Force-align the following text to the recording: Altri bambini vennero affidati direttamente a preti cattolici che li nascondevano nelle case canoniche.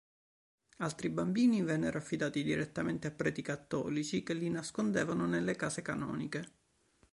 Altri 0.77 1.09
bambini 1.11 1.61
vennero 1.61 1.99
affidati 1.99 2.41
direttamente 2.41 3.05
a 3.05 3.11
preti 3.11 3.43
cattolici 3.43 4.23
che 4.23 4.33
li 4.33 4.49
nascondevano 4.49 5.27
nelle 5.27 5.55
case 5.55 5.83
canoniche. 5.83 6.53